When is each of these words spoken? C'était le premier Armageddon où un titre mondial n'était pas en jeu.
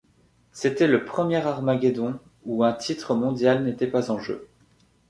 C'était 0.51 0.87
le 0.87 1.05
premier 1.05 1.35
Armageddon 1.45 2.17
où 2.45 2.63
un 2.63 2.73
titre 2.73 3.13
mondial 3.13 3.63
n'était 3.63 3.85
pas 3.85 4.09
en 4.09 4.17
jeu. 4.17 4.49